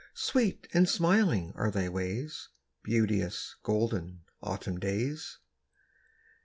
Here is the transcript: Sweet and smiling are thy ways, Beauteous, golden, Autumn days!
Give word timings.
Sweet 0.15 0.67
and 0.73 0.89
smiling 0.89 1.53
are 1.55 1.69
thy 1.69 1.87
ways, 1.87 2.49
Beauteous, 2.81 3.53
golden, 3.61 4.23
Autumn 4.41 4.79
days! 4.79 5.37